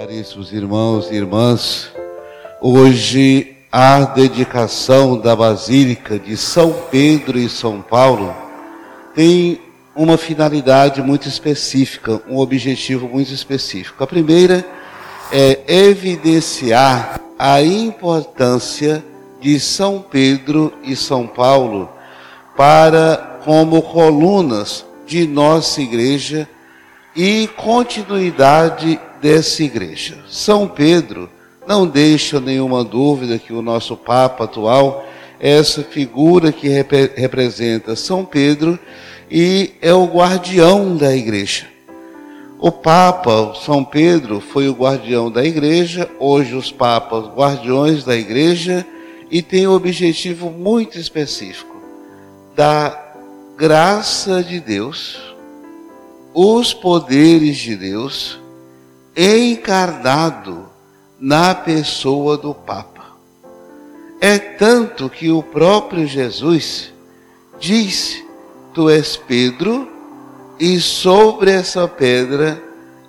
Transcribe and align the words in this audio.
Caríssimos 0.00 0.50
irmãos 0.50 1.10
e 1.10 1.14
irmãs, 1.14 1.92
hoje 2.58 3.54
a 3.70 4.00
dedicação 4.06 5.18
da 5.18 5.36
Basílica 5.36 6.18
de 6.18 6.38
São 6.38 6.74
Pedro 6.90 7.38
e 7.38 7.50
São 7.50 7.82
Paulo 7.82 8.34
tem 9.14 9.60
uma 9.94 10.16
finalidade 10.16 11.02
muito 11.02 11.28
específica, 11.28 12.18
um 12.30 12.38
objetivo 12.38 13.06
muito 13.06 13.30
específico. 13.34 14.02
A 14.02 14.06
primeira 14.06 14.64
é 15.30 15.60
evidenciar 15.68 17.20
a 17.38 17.60
importância 17.60 19.04
de 19.38 19.60
São 19.60 20.00
Pedro 20.00 20.72
e 20.82 20.96
São 20.96 21.26
Paulo 21.26 21.90
para 22.56 23.38
como 23.44 23.82
colunas 23.82 24.82
de 25.06 25.26
nossa 25.26 25.82
igreja 25.82 26.48
e 27.14 27.46
continuidade 27.48 28.98
dessa 29.20 29.62
igreja. 29.62 30.18
São 30.28 30.66
Pedro 30.66 31.28
não 31.66 31.86
deixa 31.86 32.40
nenhuma 32.40 32.82
dúvida 32.82 33.38
que 33.38 33.52
o 33.52 33.62
nosso 33.62 33.96
Papa 33.96 34.44
atual 34.44 35.06
é 35.38 35.58
essa 35.58 35.82
figura 35.82 36.50
que 36.50 36.68
rep 36.68 37.12
representa 37.14 37.94
São 37.94 38.24
Pedro 38.24 38.78
e 39.30 39.74
é 39.80 39.94
o 39.94 40.04
guardião 40.06 40.96
da 40.96 41.14
igreja. 41.14 41.66
O 42.58 42.72
Papa 42.72 43.54
São 43.64 43.84
Pedro 43.84 44.40
foi 44.40 44.68
o 44.68 44.74
guardião 44.74 45.30
da 45.30 45.44
igreja, 45.44 46.10
hoje 46.18 46.54
os 46.54 46.72
papas 46.72 47.26
guardiões 47.26 48.04
da 48.04 48.16
igreja 48.16 48.84
e 49.30 49.40
tem 49.40 49.66
um 49.66 49.72
objetivo 49.72 50.50
muito 50.50 50.98
específico 50.98 51.76
da 52.56 53.14
graça 53.56 54.42
de 54.42 54.58
Deus, 54.58 55.34
os 56.34 56.74
poderes 56.74 57.56
de 57.58 57.76
Deus 57.76 58.39
encarnado 59.20 60.68
na 61.18 61.54
pessoa 61.54 62.38
do 62.38 62.54
Papa. 62.54 63.04
É 64.20 64.38
tanto 64.38 65.10
que 65.10 65.30
o 65.30 65.42
próprio 65.42 66.06
Jesus 66.06 66.92
disse: 67.58 68.24
Tu 68.72 68.88
és 68.88 69.16
Pedro, 69.16 69.88
e 70.58 70.80
sobre 70.80 71.50
essa 71.50 71.86
pedra 71.86 72.62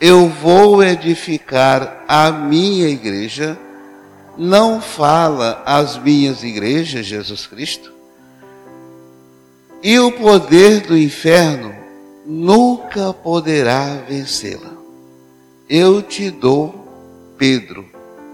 eu 0.00 0.28
vou 0.28 0.82
edificar 0.82 2.04
a 2.06 2.30
minha 2.30 2.88
igreja. 2.88 3.58
Não 4.36 4.80
fala 4.80 5.62
as 5.66 5.98
minhas 5.98 6.44
igrejas, 6.44 7.04
Jesus 7.04 7.46
Cristo. 7.46 7.92
E 9.82 9.98
o 9.98 10.12
poder 10.12 10.80
do 10.82 10.96
inferno 10.96 11.74
nunca 12.24 13.12
poderá 13.12 13.96
vencê-la. 14.08 14.77
Eu 15.68 16.00
te 16.00 16.30
dou, 16.30 17.34
Pedro, 17.36 17.84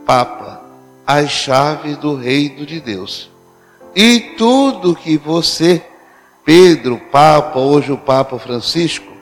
Papa, 0.06 0.62
as 1.04 1.30
chaves 1.30 1.96
do 1.96 2.14
reino 2.14 2.64
de 2.64 2.80
Deus. 2.80 3.28
E 3.92 4.20
tudo 4.38 4.94
que 4.94 5.18
você, 5.18 5.82
Pedro, 6.44 6.96
Papa, 7.10 7.58
hoje 7.58 7.90
o 7.90 7.98
Papa 7.98 8.38
Francisco, 8.38 9.12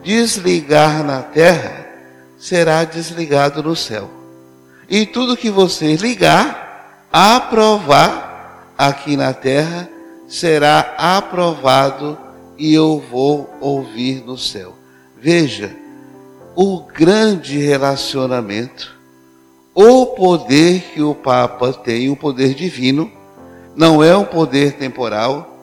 desligar 0.00 1.02
na 1.02 1.22
terra, 1.22 1.88
será 2.38 2.84
desligado 2.84 3.64
no 3.64 3.74
céu. 3.74 4.08
E 4.88 5.04
tudo 5.04 5.36
que 5.36 5.50
você 5.50 5.96
ligar, 5.96 7.08
aprovar 7.12 8.74
aqui 8.78 9.16
na 9.16 9.32
terra, 9.32 9.88
será 10.28 10.94
aprovado 10.96 12.16
e 12.56 12.72
eu 12.72 13.02
vou 13.10 13.52
ouvir 13.60 14.22
no 14.24 14.38
céu. 14.38 14.76
Veja, 15.16 15.79
o 16.54 16.80
grande 16.80 17.58
relacionamento, 17.58 18.98
o 19.74 20.06
poder 20.06 20.82
que 20.92 21.02
o 21.02 21.14
Papa 21.14 21.72
tem, 21.72 22.10
o 22.10 22.16
poder 22.16 22.54
divino, 22.54 23.10
não 23.76 24.02
é 24.02 24.16
um 24.16 24.24
poder 24.24 24.72
temporal, 24.72 25.58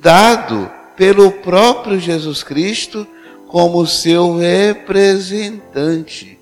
dado 0.00 0.70
pelo 0.96 1.30
próprio 1.30 1.98
Jesus 1.98 2.42
Cristo 2.42 3.06
como 3.46 3.86
seu 3.86 4.36
representante, 4.36 6.38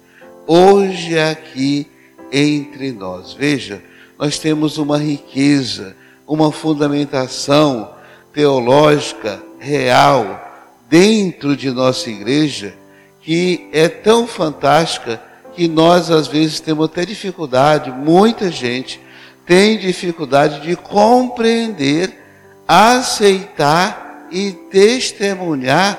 hoje 0.47 1.19
aqui 1.19 1.87
entre 2.33 2.93
nós. 2.93 3.33
Veja, 3.33 3.83
nós 4.19 4.39
temos 4.39 4.78
uma 4.78 4.99
riqueza, 4.99 5.97
uma 6.27 6.53
fundamentação 6.53 7.91
teológica 8.33 9.43
real 9.59 10.49
dentro 10.89 11.56
de 11.56 11.71
nossa 11.71 12.10
igreja 12.10 12.75
que 13.20 13.69
é 13.72 13.88
tão 13.88 14.26
fantástica 14.26 15.20
que 15.54 15.69
nós 15.69 16.10
às 16.10 16.26
vezes 16.26 16.60
temos 16.60 16.86
até 16.86 17.04
dificuldade, 17.04 17.91
muita 17.91 18.50
gente 18.50 19.00
tem 19.47 19.78
dificuldade 19.78 20.60
de 20.60 20.76
compreender, 20.76 22.16
aceitar 22.66 24.28
e 24.30 24.53
testemunhar 24.53 25.98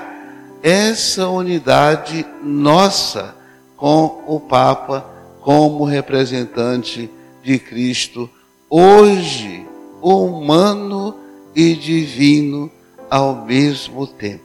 essa 0.64 1.28
unidade 1.28 2.26
nossa 2.42 3.36
com 3.76 4.24
o 4.28 4.40
Papa 4.40 5.06
como 5.42 5.84
representante 5.84 7.10
de 7.44 7.60
Cristo, 7.60 8.30
hoje 8.70 9.66
humano 10.02 11.16
e 11.56 11.76
divino 11.76 12.72
ao 13.10 13.46
mesmo 13.46 14.08
tempo. 14.08 14.44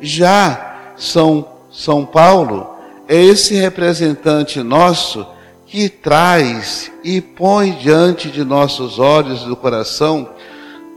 Já 0.00 0.94
São 0.96 1.59
são 1.70 2.04
Paulo 2.04 2.74
é 3.08 3.16
esse 3.16 3.54
representante 3.54 4.62
nosso 4.62 5.26
que 5.66 5.88
traz 5.88 6.90
e 7.04 7.20
põe 7.20 7.72
diante 7.72 8.28
de 8.28 8.44
nossos 8.44 8.98
olhos 8.98 9.44
do 9.44 9.54
coração 9.54 10.30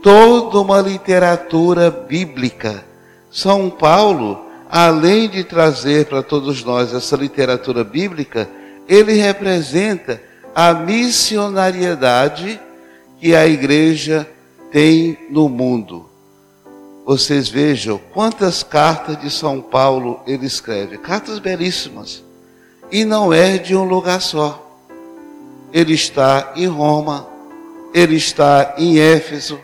toda 0.02 0.60
uma 0.60 0.80
literatura 0.80 1.90
bíblica. 1.90 2.84
São 3.30 3.70
Paulo, 3.70 4.44
além 4.68 5.28
de 5.28 5.44
trazer 5.44 6.06
para 6.06 6.22
todos 6.22 6.64
nós 6.64 6.92
essa 6.92 7.16
literatura 7.16 7.84
bíblica, 7.84 8.48
ele 8.88 9.12
representa 9.12 10.20
a 10.54 10.74
missionariedade 10.74 12.60
que 13.20 13.34
a 13.34 13.46
igreja 13.46 14.28
tem 14.72 15.16
no 15.30 15.48
mundo 15.48 16.13
vocês 17.04 17.48
vejam 17.48 18.00
quantas 18.12 18.62
cartas 18.62 19.20
de 19.20 19.30
São 19.30 19.60
Paulo 19.60 20.20
ele 20.26 20.46
escreve, 20.46 20.96
cartas 20.96 21.38
belíssimas, 21.38 22.24
e 22.90 23.04
não 23.04 23.32
é 23.32 23.58
de 23.58 23.76
um 23.76 23.84
lugar 23.84 24.20
só. 24.20 24.60
Ele 25.72 25.92
está 25.92 26.52
em 26.56 26.66
Roma, 26.66 27.26
ele 27.92 28.16
está 28.16 28.74
em 28.78 28.98
Éfeso, 28.98 29.60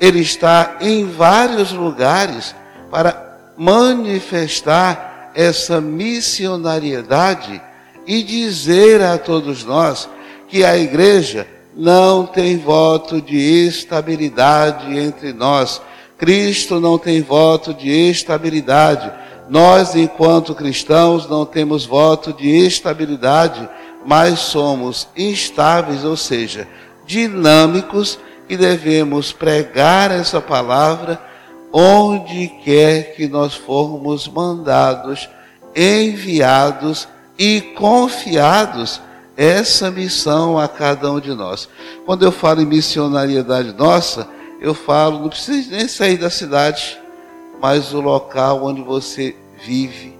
ele 0.00 0.20
está 0.20 0.76
em 0.80 1.04
vários 1.04 1.72
lugares 1.72 2.54
para 2.90 3.52
manifestar 3.56 5.30
essa 5.34 5.80
missionariedade 5.80 7.60
e 8.06 8.22
dizer 8.22 9.02
a 9.02 9.18
todos 9.18 9.64
nós 9.64 10.08
que 10.48 10.64
a 10.64 10.78
igreja 10.78 11.46
não 11.76 12.24
tem 12.24 12.56
voto 12.56 13.20
de 13.20 13.36
estabilidade 13.36 14.96
entre 14.96 15.32
nós 15.32 15.82
Cristo 16.18 16.80
não 16.80 16.98
tem 16.98 17.22
voto 17.22 17.72
de 17.72 17.88
estabilidade. 17.88 19.10
Nós, 19.48 19.94
enquanto 19.94 20.54
cristãos, 20.54 21.28
não 21.28 21.46
temos 21.46 21.86
voto 21.86 22.32
de 22.32 22.48
estabilidade, 22.48 23.66
mas 24.04 24.40
somos 24.40 25.08
instáveis, 25.16 26.04
ou 26.04 26.16
seja, 26.16 26.68
dinâmicos 27.06 28.18
e 28.48 28.56
devemos 28.56 29.32
pregar 29.32 30.10
essa 30.10 30.40
palavra 30.40 31.20
onde 31.72 32.48
quer 32.64 33.14
que 33.14 33.28
nós 33.28 33.54
formos 33.54 34.26
mandados, 34.26 35.28
enviados 35.76 37.06
e 37.38 37.60
confiados 37.60 39.00
essa 39.36 39.90
missão 39.90 40.58
a 40.58 40.66
cada 40.66 41.12
um 41.12 41.20
de 41.20 41.32
nós. 41.32 41.68
Quando 42.04 42.24
eu 42.24 42.32
falo 42.32 42.60
em 42.60 42.66
missionariedade 42.66 43.72
nossa, 43.72 44.26
eu 44.60 44.74
falo, 44.74 45.20
não 45.20 45.28
precisa 45.28 45.76
nem 45.76 45.86
sair 45.86 46.16
da 46.16 46.30
cidade, 46.30 46.98
mas 47.60 47.92
o 47.92 48.00
local 48.00 48.64
onde 48.64 48.82
você 48.82 49.34
vive, 49.64 50.16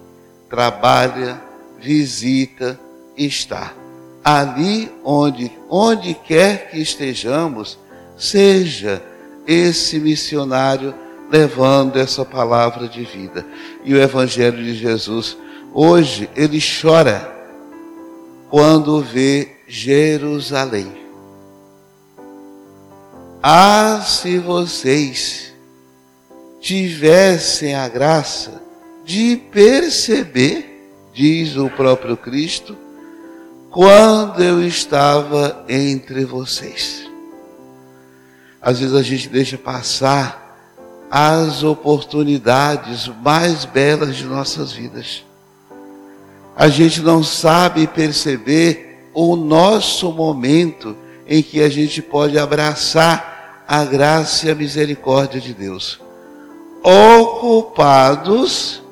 trabalha, 0.49 1.41
visita, 1.79 2.79
está. 3.17 3.73
Ali 4.25 4.91
onde, 5.05 5.51
onde 5.69 6.15
quer 6.15 6.71
que 6.71 6.79
estejamos, 6.79 7.79
seja 8.17 9.03
esse 9.47 9.99
missionário 9.99 10.95
levando 11.31 11.97
essa 11.97 12.25
palavra 12.25 12.89
de 12.89 13.05
vida. 13.05 13.47
E 13.85 13.95
o 13.95 14.01
Evangelho 14.01 14.63
de 14.63 14.75
Jesus, 14.75 15.37
hoje, 15.73 16.29
ele 16.37 16.59
chora 16.61 17.37
quando 18.51 19.01
vê 19.01 19.57
Jerusalém. 19.67 21.08
Ah, 23.41 24.01
se 24.05 24.37
vocês 24.39 25.53
tivessem 26.61 27.75
a 27.75 27.89
graça 27.89 28.61
de 29.05 29.37
perceber, 29.53 30.91
diz 31.15 31.57
o 31.57 31.71
próprio 31.71 32.17
Cristo, 32.17 32.77
quando 33.71 34.43
eu 34.43 34.67
estava 34.67 35.65
entre 35.69 36.25
vocês. 36.25 37.09
Às 38.61 38.81
vezes 38.81 38.95
a 38.97 39.03
gente 39.03 39.29
deixa 39.29 39.57
passar 39.57 40.45
as 41.09 41.63
oportunidades 41.63 43.07
mais 43.23 43.65
belas 43.65 44.17
de 44.17 44.25
nossas 44.25 44.73
vidas. 44.73 45.25
A 46.57 46.69
gente 46.69 47.01
não 47.03 47.23
sabe 47.23 47.87
perceber 47.87 49.09
o 49.15 49.37
nosso 49.37 50.11
momento 50.11 50.97
em 51.29 51.43
que 51.43 51.61
a 51.61 51.69
gente 51.69 52.01
pode 52.01 52.39
abraçar 52.39 53.65
a 53.69 53.85
graça 53.85 54.47
e 54.47 54.51
a 54.51 54.55
misericórdia 54.55 55.39
de 55.39 55.53
Deus. 55.53 56.01
Ocupados, 56.83 58.83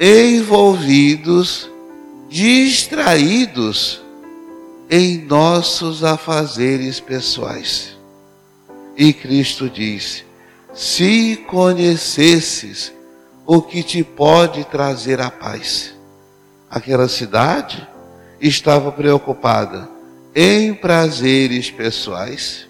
envolvidos, 0.00 1.70
distraídos 2.28 4.02
em 4.90 5.18
nossos 5.18 6.02
afazeres 6.02 6.98
pessoais. 6.98 7.96
E 8.96 9.12
Cristo 9.12 9.70
disse: 9.70 10.24
se 10.74 11.36
conhecesses 11.46 12.92
o 13.46 13.62
que 13.62 13.84
te 13.84 14.02
pode 14.02 14.64
trazer 14.64 15.20
a 15.20 15.30
paz. 15.30 15.94
Aquela 16.68 17.08
cidade 17.08 17.86
estava 18.40 18.90
preocupada 18.90 19.93
em 20.34 20.74
prazeres 20.74 21.70
pessoais, 21.70 22.66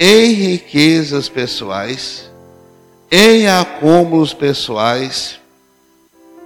em 0.00 0.32
riquezas 0.32 1.28
pessoais, 1.28 2.30
em 3.10 3.46
acúmulos 3.46 4.32
pessoais. 4.32 5.38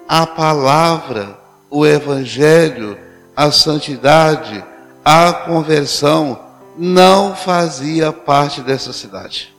A 0.08 0.26
palavra, 0.26 1.38
o 1.70 1.86
evangelho, 1.86 2.98
a 3.36 3.50
santidade, 3.50 4.64
a 5.04 5.32
conversão 5.32 6.40
não 6.76 7.34
fazia 7.36 8.12
parte 8.12 8.60
dessa 8.60 8.92
cidade. 8.92 9.54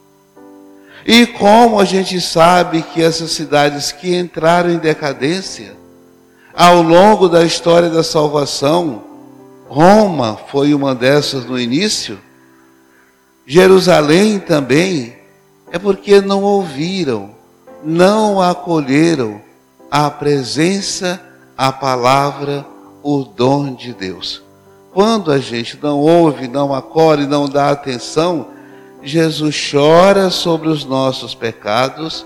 E 1.05 1.25
como 1.25 1.79
a 1.79 1.85
gente 1.85 2.19
sabe 2.19 2.81
que 2.81 3.01
essas 3.01 3.31
cidades 3.31 3.93
que 3.93 4.13
entraram 4.13 4.71
em 4.71 4.77
decadência, 4.77 5.73
ao 6.53 6.81
longo 6.81 7.29
da 7.29 7.45
história 7.45 7.89
da 7.89 8.03
salvação, 8.03 9.06
Roma 9.69 10.39
foi 10.47 10.73
uma 10.73 10.95
dessas 10.95 11.45
no 11.45 11.59
início, 11.59 12.19
Jerusalém 13.45 14.39
também, 14.39 15.15
é 15.71 15.77
porque 15.77 16.21
não 16.21 16.43
ouviram, 16.43 17.31
não 17.83 18.41
acolheram 18.41 19.41
a 19.89 20.09
presença, 20.09 21.21
a 21.57 21.71
palavra, 21.71 22.65
o 23.03 23.23
dom 23.23 23.73
de 23.73 23.93
Deus. 23.93 24.41
Quando 24.93 25.31
a 25.31 25.39
gente 25.39 25.77
não 25.81 25.99
ouve, 25.99 26.47
não 26.47 26.73
acolhe, 26.73 27.25
não 27.25 27.47
dá 27.47 27.69
atenção, 27.69 28.47
Jesus 29.03 29.69
chora 29.71 30.29
sobre 30.29 30.69
os 30.69 30.83
nossos 30.83 31.35
pecados 31.35 32.25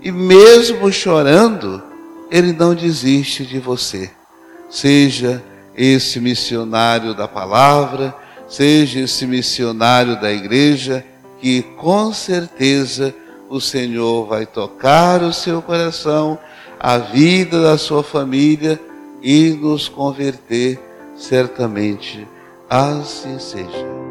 e, 0.00 0.12
mesmo 0.12 0.92
chorando, 0.92 1.82
ele 2.30 2.52
não 2.52 2.74
desiste 2.74 3.44
de 3.44 3.58
você. 3.58 4.10
Seja 4.70 5.42
esse 5.76 6.20
missionário 6.20 7.14
da 7.14 7.26
palavra, 7.26 8.14
seja 8.48 9.00
esse 9.00 9.26
missionário 9.26 10.20
da 10.20 10.32
igreja, 10.32 11.04
que 11.40 11.62
com 11.62 12.12
certeza 12.12 13.14
o 13.48 13.60
Senhor 13.60 14.26
vai 14.26 14.46
tocar 14.46 15.22
o 15.22 15.32
seu 15.32 15.60
coração, 15.60 16.38
a 16.78 16.98
vida 16.98 17.62
da 17.62 17.78
sua 17.78 18.02
família 18.02 18.80
e 19.22 19.50
nos 19.50 19.88
converter 19.88 20.78
certamente. 21.16 22.26
Assim 22.68 23.38
seja. 23.38 24.03